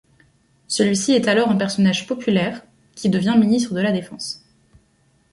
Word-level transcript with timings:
Celui-ci 0.67 1.11
est 1.11 1.27
alors 1.27 1.49
un 1.49 1.55
personnage 1.55 2.07
populaire, 2.07 2.63
qui 2.95 3.07
devient 3.07 3.35
ministre 3.37 3.75
de 3.75 3.81
la 3.81 3.91
Défense. 3.91 4.43